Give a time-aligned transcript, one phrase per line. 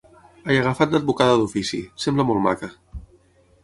[0.49, 2.75] He agafat l’advocada d’ofici, sembla molt maca.